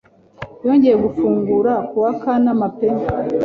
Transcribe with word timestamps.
yongeye 0.65 0.95
gufungura 1.03 1.73
kuwa 1.89 2.11
Kanama 2.21 2.67
pe 2.77 2.87